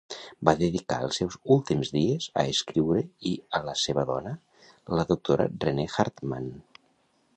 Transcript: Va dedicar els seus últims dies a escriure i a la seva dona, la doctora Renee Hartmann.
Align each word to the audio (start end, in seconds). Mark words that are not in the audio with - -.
Va 0.47 0.53
dedicar 0.59 0.95
els 1.07 1.19
seus 1.21 1.35
últims 1.55 1.91
dies 1.97 2.25
a 2.43 2.47
escriure 2.53 3.03
i 3.33 3.35
a 3.59 3.61
la 3.69 3.77
seva 3.85 4.07
dona, 4.13 4.35
la 5.01 5.07
doctora 5.13 5.47
Renee 5.67 5.95
Hartmann. 5.99 6.53